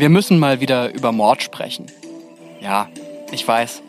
[0.00, 1.84] Wir müssen mal wieder über Mord sprechen.
[2.58, 2.88] Ja,
[3.32, 3.82] ich weiß.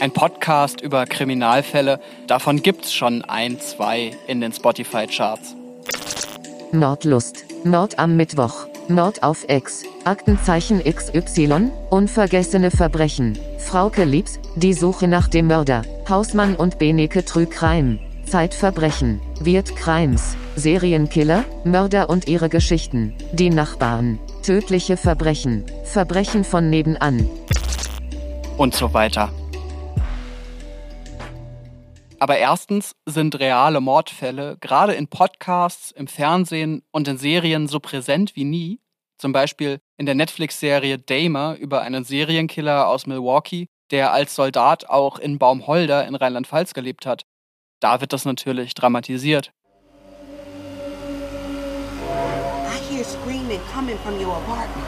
[0.00, 5.54] Ein Podcast über Kriminalfälle, davon gibt's schon ein, zwei in den Spotify-Charts.
[6.72, 15.06] Mordlust, Mord am Mittwoch, Mord auf Ex, Aktenzeichen XY, unvergessene Verbrechen, Frauke Liebs, die Suche
[15.06, 23.14] nach dem Mörder, Hausmann und Beneke Crime, Zeitverbrechen, Weird Crimes, Serienkiller, Mörder und ihre Geschichten,
[23.32, 27.28] die Nachbarn, tödliche Verbrechen, Verbrechen von nebenan.
[28.56, 29.32] Und so weiter.
[32.18, 38.36] Aber erstens sind reale Mordfälle gerade in Podcasts, im Fernsehen und in Serien so präsent
[38.36, 38.80] wie nie.
[39.18, 45.18] Zum Beispiel in der Netflix-Serie Damer über einen Serienkiller aus Milwaukee, der als Soldat auch
[45.18, 47.24] in Baumholder in Rheinland-Pfalz gelebt hat.
[47.82, 49.52] Da wird das natürlich dramatisiert.
[52.08, 54.86] I hear screaming coming from your apartment.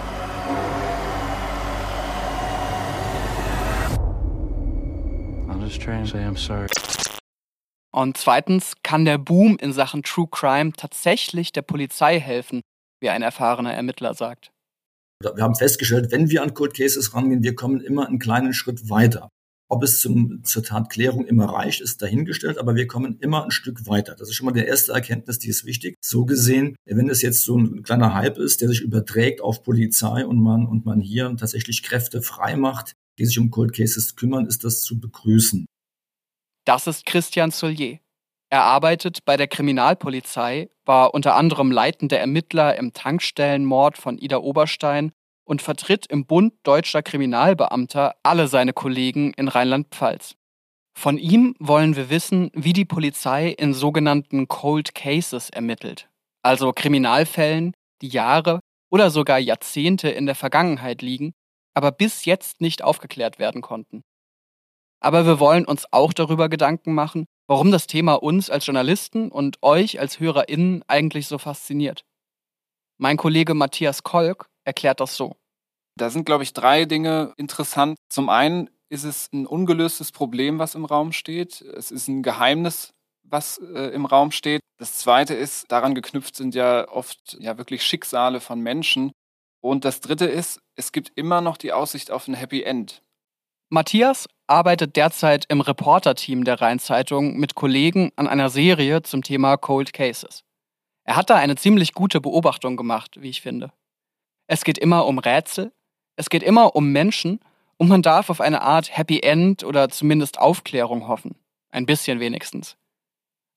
[5.51, 6.69] I'll just try and say I'm sorry.
[7.91, 12.61] Und zweitens kann der Boom in Sachen True Crime tatsächlich der Polizei helfen,
[13.01, 14.53] wie ein erfahrener Ermittler sagt.
[15.21, 18.89] Wir haben festgestellt, wenn wir an Cold Cases rangehen, wir kommen immer einen kleinen Schritt
[18.89, 19.31] weiter.
[19.69, 23.87] Ob es zum, zur Tatklärung immer reicht, ist dahingestellt, aber wir kommen immer ein Stück
[23.87, 24.15] weiter.
[24.15, 25.97] Das ist schon mal die erste Erkenntnis, die ist wichtig.
[26.05, 30.27] So gesehen, wenn es jetzt so ein kleiner Hype ist, der sich überträgt auf Polizei
[30.27, 34.47] und man, und man hier tatsächlich Kräfte frei macht, die sich um Cold Cases kümmern,
[34.47, 35.67] ist das zu begrüßen.
[36.67, 37.99] Das ist Christian Solier.
[38.51, 45.13] Er arbeitet bei der Kriminalpolizei, war unter anderem leitender Ermittler im Tankstellenmord von Ida Oberstein
[45.45, 50.37] und vertritt im Bund deutscher Kriminalbeamter alle seine Kollegen in Rheinland-Pfalz.
[50.97, 56.09] Von ihm wollen wir wissen, wie die Polizei in sogenannten Cold Cases ermittelt,
[56.43, 61.33] also Kriminalfällen, die Jahre oder sogar Jahrzehnte in der Vergangenheit liegen,
[61.75, 64.03] aber bis jetzt nicht aufgeklärt werden konnten.
[65.01, 69.63] Aber wir wollen uns auch darüber Gedanken machen, warum das Thema uns als Journalisten und
[69.63, 72.05] euch als HörerInnen eigentlich so fasziniert.
[72.97, 75.37] Mein Kollege Matthias Kolk erklärt das so.
[75.97, 77.97] Da sind, glaube ich, drei Dinge interessant.
[78.09, 81.61] Zum einen ist es ein ungelöstes Problem, was im Raum steht.
[81.61, 82.93] Es ist ein Geheimnis,
[83.23, 84.61] was äh, im Raum steht.
[84.79, 89.13] Das zweite ist, daran geknüpft sind ja oft ja wirklich Schicksale von Menschen.
[89.61, 93.03] Und das dritte ist, es gibt immer noch die Aussicht auf ein Happy End.
[93.71, 99.93] Matthias arbeitet derzeit im Reporter-Team der Rheinzeitung mit Kollegen an einer Serie zum Thema Cold
[99.93, 100.45] Cases.
[101.05, 103.73] Er hat da eine ziemlich gute Beobachtung gemacht, wie ich finde.
[104.47, 105.73] Es geht immer um Rätsel,
[106.17, 107.41] es geht immer um Menschen
[107.77, 111.37] und man darf auf eine Art Happy End oder zumindest Aufklärung hoffen.
[111.71, 112.77] Ein bisschen wenigstens.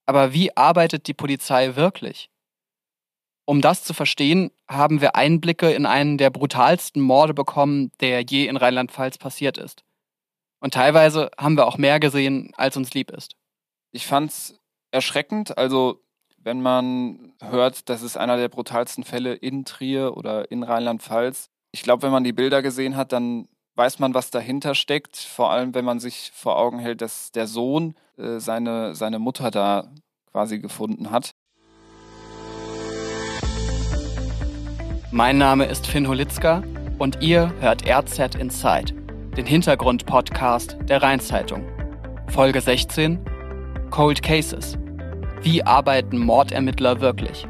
[0.05, 2.29] Aber wie arbeitet die Polizei wirklich?
[3.45, 8.47] Um das zu verstehen, haben wir Einblicke in einen der brutalsten Morde bekommen, der je
[8.47, 9.83] in Rheinland-Pfalz passiert ist.
[10.59, 13.35] Und teilweise haben wir auch mehr gesehen, als uns lieb ist.
[13.91, 14.59] Ich fand's
[14.91, 15.57] erschreckend.
[15.57, 16.01] Also,
[16.47, 21.49] wenn man hört, das ist einer der brutalsten Fälle in Trier oder in Rheinland-Pfalz.
[21.73, 25.17] Ich glaube, wenn man die Bilder gesehen hat, dann weiß man, was dahinter steckt.
[25.17, 29.51] Vor allem, wenn man sich vor Augen hält, dass der Sohn äh, seine, seine Mutter
[29.51, 29.91] da
[30.31, 31.31] quasi gefunden hat.
[35.11, 36.63] Mein Name ist Finn Holitzka
[36.97, 38.93] und ihr hört RZ Inside,
[39.35, 41.67] den Hintergrund-Podcast der Rheinzeitung.
[42.29, 43.19] Folge 16:
[43.91, 44.77] Cold Cases.
[45.41, 47.47] Wie arbeiten Mordermittler wirklich?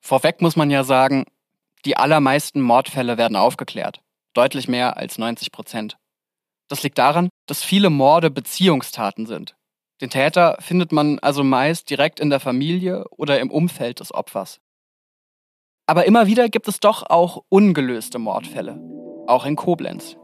[0.00, 1.24] Vorweg muss man ja sagen,
[1.84, 4.00] die allermeisten Mordfälle werden aufgeklärt.
[4.32, 5.96] Deutlich mehr als 90 Prozent.
[6.68, 9.56] Das liegt daran, dass viele Morde Beziehungstaten sind.
[10.00, 14.60] Den Täter findet man also meist direkt in der Familie oder im Umfeld des Opfers.
[15.86, 18.80] Aber immer wieder gibt es doch auch ungelöste Mordfälle,
[19.26, 20.16] auch in Koblenz.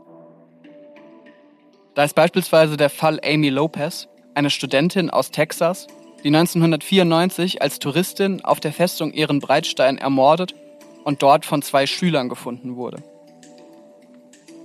[1.94, 5.86] Da ist beispielsweise der Fall Amy Lopez, eine Studentin aus Texas,
[6.24, 10.54] die 1994 als Touristin auf der Festung Ehrenbreitstein ermordet
[11.04, 13.02] und dort von zwei Schülern gefunden wurde.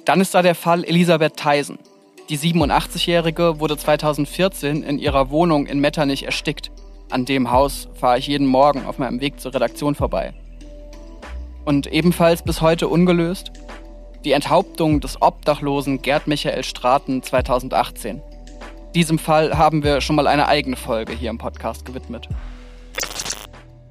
[0.05, 1.79] Dann ist da der Fall Elisabeth Theisen.
[2.29, 6.71] Die 87-Jährige wurde 2014 in ihrer Wohnung in Metternich erstickt.
[7.09, 10.33] An dem Haus fahre ich jeden Morgen auf meinem Weg zur Redaktion vorbei.
[11.65, 13.51] Und ebenfalls bis heute ungelöst
[14.23, 18.21] die Enthauptung des Obdachlosen Gerd Michael Straten 2018.
[18.95, 22.29] Diesem Fall haben wir schon mal eine eigene Folge hier im Podcast gewidmet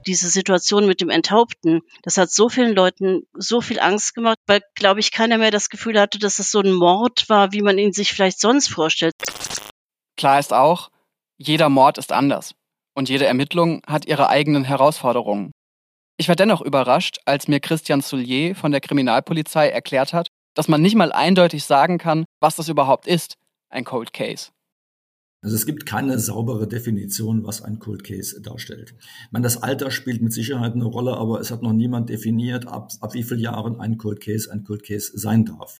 [0.06, 4.61] diese Situation mit dem Enthaupten, das hat so vielen Leuten so viel Angst gemacht, weil,
[4.75, 7.79] glaube ich, keiner mehr das Gefühl hatte, dass es so ein Mord war, wie man
[7.79, 9.15] ihn sich vielleicht sonst vorstellt.
[10.17, 10.91] Klar ist auch,
[11.37, 12.55] jeder Mord ist anders
[12.94, 15.53] und jede Ermittlung hat ihre eigenen Herausforderungen.
[16.16, 20.81] Ich war dennoch überrascht, als mir Christian Soulier von der Kriminalpolizei erklärt hat, dass man
[20.81, 23.34] nicht mal eindeutig sagen kann, was das überhaupt ist,
[23.69, 24.50] ein Cold Case.
[25.43, 28.94] Also es gibt keine saubere Definition, was ein Cold Case darstellt.
[29.31, 32.93] Meine, das Alter spielt mit Sicherheit eine Rolle, aber es hat noch niemand definiert, ab,
[33.00, 35.78] ab wie vielen Jahren ein Cold Case ein Cold Case sein darf.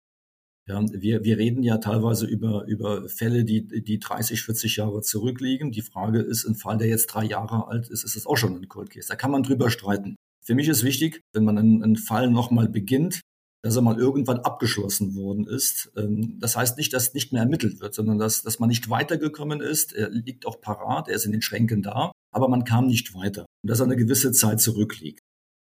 [0.67, 5.71] Ja, wir, wir reden ja teilweise über, über Fälle, die, die 30, 40 Jahre zurückliegen.
[5.71, 8.57] Die Frage ist, ein Fall, der jetzt drei Jahre alt ist, ist es auch schon
[8.57, 9.09] ein Cold Case.
[9.09, 10.17] Da kann man drüber streiten.
[10.47, 13.21] Für mich ist wichtig, wenn man einen, einen Fall nochmal beginnt,
[13.63, 15.91] dass er mal irgendwann abgeschlossen worden ist.
[15.97, 19.61] Ähm, das heißt nicht, dass nicht mehr ermittelt wird, sondern dass, dass man nicht weitergekommen
[19.61, 19.95] ist.
[19.95, 23.47] Er liegt auch parat, er ist in den Schränken da, aber man kam nicht weiter.
[23.63, 25.21] Und dass er eine gewisse Zeit zurückliegt.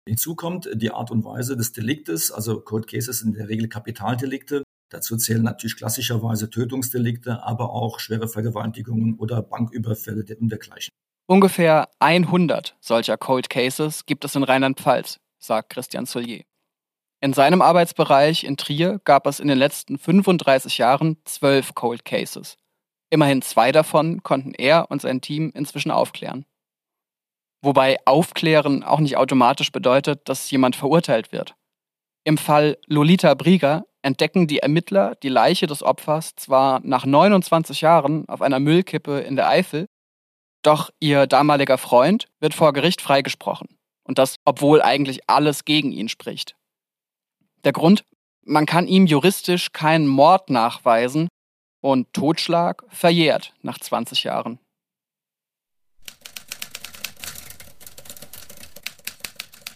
[0.07, 4.63] Hinzu kommt die Art und Weise des Deliktes, also Cold Cases in der Regel Kapitaldelikte.
[4.91, 10.91] Dazu zählen natürlich klassischerweise Tötungsdelikte, aber auch schwere Vergewaltigungen oder Banküberfälle und dergleichen.
[11.27, 16.43] Ungefähr 100 solcher Cold Cases gibt es in Rheinland-Pfalz, sagt Christian Soulier.
[17.19, 22.57] In seinem Arbeitsbereich in Trier gab es in den letzten 35 Jahren zwölf Cold Cases.
[23.09, 26.45] Immerhin zwei davon konnten er und sein Team inzwischen aufklären.
[27.63, 31.55] Wobei aufklären auch nicht automatisch bedeutet, dass jemand verurteilt wird.
[32.23, 38.29] Im Fall Lolita Brieger entdecken die Ermittler die Leiche des Opfers zwar nach 29 Jahren
[38.29, 39.87] auf einer Müllkippe in der Eifel,
[40.65, 43.67] doch ihr damaliger Freund wird vor Gericht freigesprochen.
[44.03, 46.55] Und das, obwohl eigentlich alles gegen ihn spricht.
[47.63, 48.05] Der Grund,
[48.43, 51.27] man kann ihm juristisch keinen Mord nachweisen
[51.81, 54.59] und Totschlag verjährt nach 20 Jahren.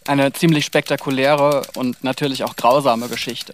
[0.07, 3.53] Eine ziemlich spektakuläre und natürlich auch grausame Geschichte.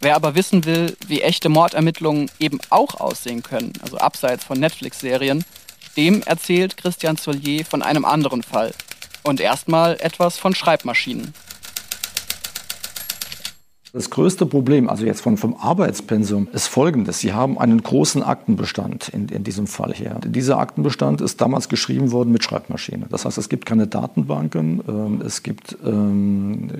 [0.00, 5.44] Wer aber wissen will, wie echte Mordermittlungen eben auch aussehen können, also abseits von Netflix-Serien,
[5.96, 8.72] dem erzählt Christian Solier von einem anderen Fall.
[9.22, 11.34] Und erstmal etwas von Schreibmaschinen.
[13.94, 17.18] Das größte Problem, also jetzt von, vom Arbeitspensum, ist folgendes.
[17.18, 20.18] Sie haben einen großen Aktenbestand in, in diesem Fall hier.
[20.24, 23.04] Dieser Aktenbestand ist damals geschrieben worden mit Schreibmaschine.
[23.10, 26.70] Das heißt, es gibt keine Datenbanken, äh, es gibt, ähm,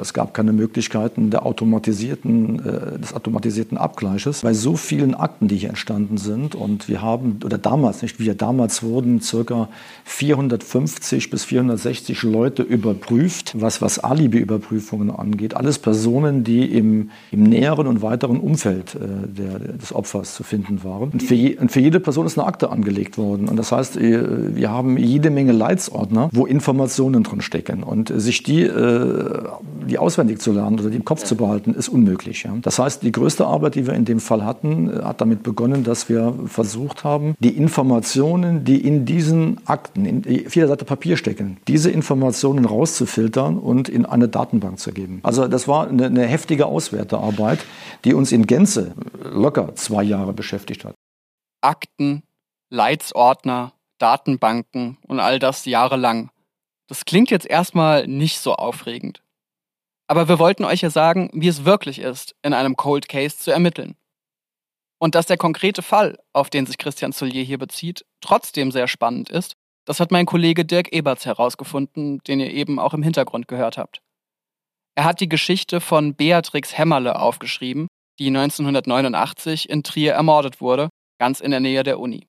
[0.00, 4.40] es gab keine Möglichkeiten der automatisierten, äh, des automatisierten Abgleiches.
[4.40, 8.34] Bei so vielen Akten, die hier entstanden sind und wir haben, oder damals, nicht wir,
[8.34, 9.68] damals wurden circa
[10.04, 15.54] 450 bis 460 Leute überprüft, was, was Alibi-Überprüfungen angeht.
[15.54, 20.84] Alles Personen, die im, im näheren und weiteren Umfeld äh, der, des Opfers zu finden
[20.84, 21.10] waren.
[21.10, 23.48] Und für, je, und für, jede Person ist eine Akte angelegt worden.
[23.48, 27.82] Und das heißt, äh, wir haben jede Menge Leitsordner, wo Informationen drin stecken.
[27.82, 29.42] Und sich die, äh,
[29.88, 32.44] die auswendig zu lernen oder die im Kopf zu behalten, ist unmöglich.
[32.44, 32.52] Ja.
[32.62, 35.82] Das heißt, die größte Arbeit, die wir in dem Fall hatten, äh, hat damit begonnen,
[35.82, 41.58] dass wir versucht haben, die Informationen, die in diesen Akten, in jeder Seite Papier stecken,
[41.66, 45.20] diese Informationen rauszufiltern und in eine Datenbank zu geben.
[45.22, 47.58] Also das war eine, eine heftige Auswertearbeit,
[48.04, 50.94] die uns in Gänze locker zwei Jahre beschäftigt hat.
[51.60, 52.22] Akten,
[52.70, 56.30] Leitsordner, Datenbanken und all das jahrelang.
[56.88, 59.22] Das klingt jetzt erstmal nicht so aufregend.
[60.08, 63.50] Aber wir wollten euch ja sagen, wie es wirklich ist, in einem Cold Case zu
[63.50, 63.94] ermitteln.
[64.98, 69.30] Und dass der konkrete Fall, auf den sich Christian Soulier hier bezieht, trotzdem sehr spannend
[69.30, 73.78] ist, das hat mein Kollege Dirk Eberts herausgefunden, den ihr eben auch im Hintergrund gehört
[73.78, 74.00] habt.
[74.96, 77.86] Er hat die Geschichte von Beatrix Hämmerle aufgeschrieben,
[78.18, 80.88] die 1989 in Trier ermordet wurde,
[81.20, 82.26] ganz in der Nähe der Uni.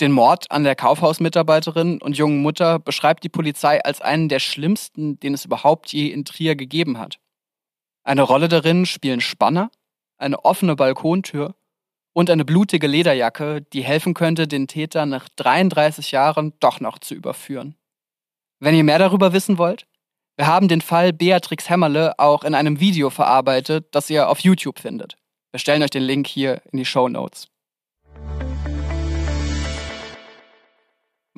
[0.00, 5.18] Den Mord an der Kaufhausmitarbeiterin und jungen Mutter beschreibt die Polizei als einen der schlimmsten,
[5.18, 7.18] den es überhaupt je in Trier gegeben hat.
[8.04, 9.70] Eine Rolle darin spielen Spanner,
[10.16, 11.56] eine offene Balkontür
[12.12, 17.14] und eine blutige Lederjacke, die helfen könnte, den Täter nach 33 Jahren doch noch zu
[17.14, 17.74] überführen.
[18.60, 19.86] Wenn ihr mehr darüber wissen wollt,
[20.36, 24.78] wir haben den Fall Beatrix Hämmerle auch in einem Video verarbeitet, das ihr auf YouTube
[24.78, 25.16] findet.
[25.50, 27.48] Wir stellen euch den Link hier in die Show Notes.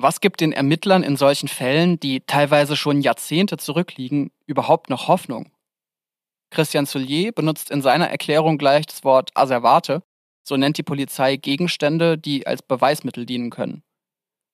[0.03, 5.51] Was gibt den Ermittlern in solchen Fällen, die teilweise schon Jahrzehnte zurückliegen, überhaupt noch Hoffnung?
[6.49, 10.01] Christian Soulier benutzt in seiner Erklärung gleich das Wort Asservate,
[10.41, 13.83] so nennt die Polizei Gegenstände, die als Beweismittel dienen können.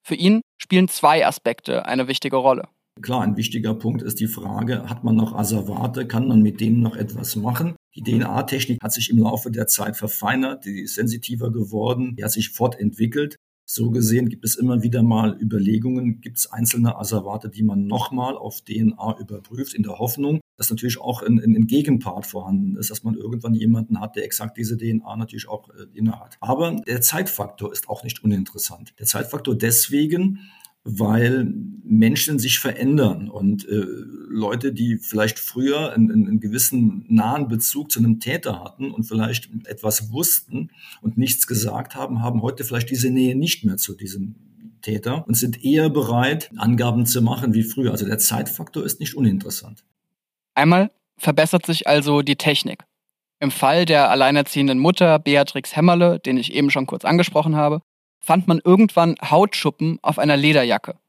[0.03, 2.67] Für ihn spielen zwei Aspekte eine wichtige Rolle.
[3.01, 6.81] Klar, ein wichtiger Punkt ist die Frage, hat man noch Asservate, kann man mit denen
[6.81, 7.77] noch etwas machen?
[7.95, 12.31] Die DNA-Technik hat sich im Laufe der Zeit verfeinert, die ist sensitiver geworden, die hat
[12.31, 13.37] sich fortentwickelt.
[13.69, 18.37] So gesehen gibt es immer wieder mal Überlegungen, gibt es einzelne Asservate, die man nochmal
[18.37, 23.03] auf DNA überprüft, in der Hoffnung, dass natürlich auch ein, ein, Gegenpart vorhanden ist, dass
[23.03, 26.37] man irgendwann jemanden hat, der exakt diese DNA natürlich auch äh, innehat.
[26.39, 28.93] Aber der Zeitfaktor ist auch nicht uninteressant.
[28.99, 30.49] Der Zeitfaktor deswegen,
[30.87, 31.53] weil
[31.83, 33.85] Menschen sich verändern und äh,
[34.29, 39.49] Leute, die vielleicht früher einen, einen gewissen nahen Bezug zu einem Täter hatten und vielleicht
[39.65, 44.35] etwas wussten und nichts gesagt haben, haben heute vielleicht diese Nähe nicht mehr zu diesem
[44.81, 47.91] Täter und sind eher bereit, Angaben zu machen wie früher.
[47.91, 49.83] Also der Zeitfaktor ist nicht uninteressant.
[50.55, 52.83] Einmal verbessert sich also die Technik.
[53.39, 57.81] Im Fall der alleinerziehenden Mutter Beatrix Hämmerle, den ich eben schon kurz angesprochen habe,
[58.27, 60.99] fand man irgendwann Hautschuppen auf einer Lederjacke.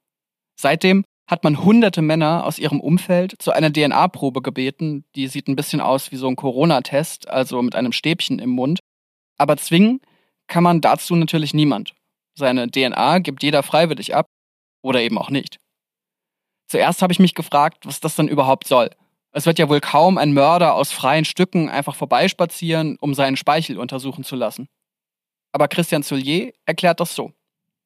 [0.54, 5.04] Seitdem hat man hunderte Männer aus ihrem Umfeld zu einer DNA-Probe gebeten.
[5.16, 8.78] Die sieht ein bisschen aus wie so ein Corona-Test, also mit einem Stäbchen im Mund.
[9.36, 10.00] Aber zwingen
[10.46, 11.92] kann man dazu natürlich niemand.
[12.36, 14.26] Seine DNA gibt jeder freiwillig ab
[14.80, 15.58] oder eben auch nicht.
[16.70, 18.90] Zuerst habe ich mich gefragt, was das dann überhaupt soll.
[19.32, 23.76] Es wird ja wohl kaum ein Mörder aus freien Stücken einfach vorbeispazieren, um seinen Speichel
[23.78, 24.68] untersuchen zu lassen.
[25.52, 27.32] Aber Christian Soulier erklärt das so.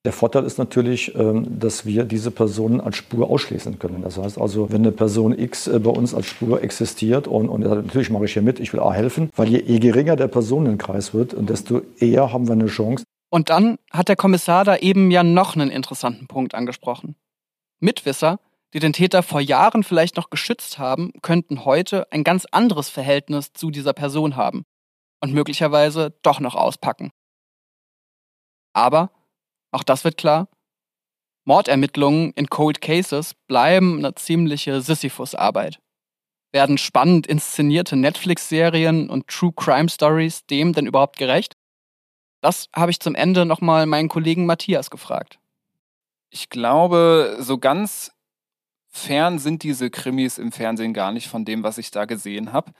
[0.04, 4.02] Der Vorteil ist natürlich, ähm, dass wir diese Personen als Spur ausschließen können.
[4.02, 7.60] Das heißt also, wenn eine Person X äh, bei uns als Spur existiert und, und
[7.60, 11.14] natürlich mache ich hier mit, ich will A helfen, weil je, je geringer der Personenkreis
[11.14, 13.04] wird, desto eher haben wir eine Chance.
[13.30, 17.14] Und dann hat der Kommissar da eben ja noch einen interessanten Punkt angesprochen.
[17.78, 18.40] Mitwisser,
[18.74, 23.52] die den Täter vor Jahren vielleicht noch geschützt haben, könnten heute ein ganz anderes Verhältnis
[23.52, 24.64] zu dieser Person haben
[25.20, 27.12] und möglicherweise doch noch auspacken.
[28.72, 29.10] Aber,
[29.70, 30.48] auch das wird klar,
[31.44, 35.80] Mordermittlungen in Cold Cases bleiben eine ziemliche Sisyphus-Arbeit.
[36.52, 41.56] Werden spannend inszenierte Netflix-Serien und True Crime Stories dem denn überhaupt gerecht?
[42.42, 45.38] Das habe ich zum Ende nochmal meinen Kollegen Matthias gefragt.
[46.30, 48.12] Ich glaube, so ganz
[48.88, 52.72] fern sind diese Krimis im Fernsehen gar nicht von dem, was ich da gesehen habe.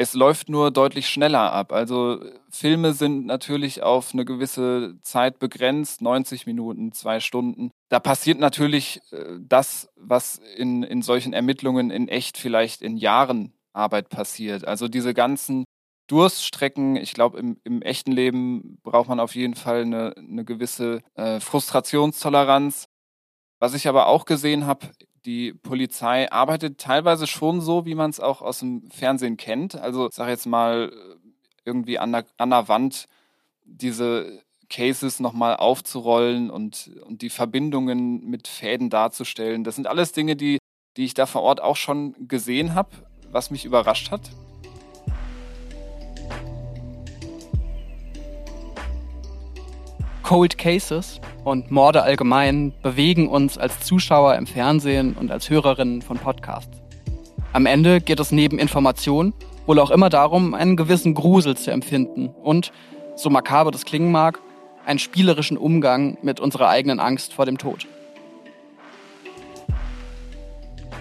[0.00, 1.72] Es läuft nur deutlich schneller ab.
[1.72, 7.70] Also Filme sind natürlich auf eine gewisse Zeit begrenzt, 90 Minuten, zwei Stunden.
[7.90, 13.52] Da passiert natürlich äh, das, was in, in solchen Ermittlungen in echt vielleicht in Jahren
[13.74, 14.66] Arbeit passiert.
[14.66, 15.66] Also diese ganzen
[16.06, 21.02] Durststrecken, ich glaube, im, im, echten Leben braucht man auf jeden Fall eine, eine gewisse
[21.14, 22.86] äh, Frustrationstoleranz.
[23.58, 24.88] Was ich aber auch gesehen habe
[25.24, 29.76] die Polizei arbeitet teilweise schon so, wie man es auch aus dem Fernsehen kennt.
[29.76, 30.92] Also ich sage jetzt mal
[31.64, 33.06] irgendwie an der, an der Wand
[33.64, 39.64] diese Cases nochmal aufzurollen und, und die Verbindungen mit Fäden darzustellen.
[39.64, 40.58] Das sind alles Dinge, die,
[40.96, 42.90] die ich da vor Ort auch schon gesehen habe,
[43.30, 44.30] was mich überrascht hat.
[50.30, 56.18] Cold Cases und Morde allgemein bewegen uns als Zuschauer im Fernsehen und als Hörerinnen von
[56.18, 56.80] Podcasts.
[57.52, 59.34] Am Ende geht es neben Information
[59.66, 62.70] wohl auch immer darum, einen gewissen Grusel zu empfinden und,
[63.16, 64.38] so makaber das klingen mag,
[64.86, 67.88] einen spielerischen Umgang mit unserer eigenen Angst vor dem Tod.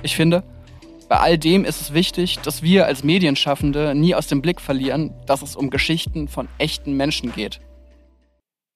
[0.01, 0.41] Ich finde,
[1.07, 5.13] bei all dem ist es wichtig, dass wir als Medienschaffende nie aus dem Blick verlieren,
[5.27, 7.59] dass es um Geschichten von echten Menschen geht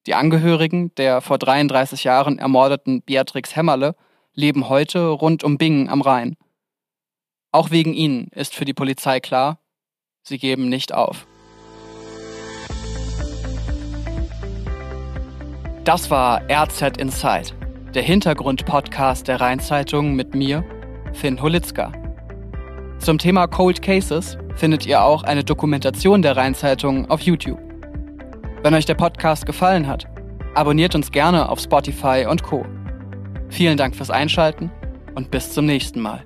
[0.05, 3.95] die Angehörigen der vor 33 Jahren ermordeten Beatrix Hämmerle
[4.33, 6.35] leben heute rund um Bingen am Rhein.
[7.51, 9.59] Auch wegen ihnen ist für die Polizei klar,
[10.23, 11.27] sie geben nicht auf.
[15.83, 17.53] Das war RZ Inside,
[17.93, 20.63] der Hintergrund-Podcast der Rheinzeitung mit mir,
[21.13, 21.91] Finn Holitzka.
[22.99, 27.59] Zum Thema Cold Cases findet ihr auch eine Dokumentation der Rheinzeitung auf YouTube.
[28.63, 30.07] Wenn euch der Podcast gefallen hat,
[30.55, 32.65] abonniert uns gerne auf Spotify und Co.
[33.49, 34.71] Vielen Dank fürs Einschalten
[35.15, 36.23] und bis zum nächsten Mal.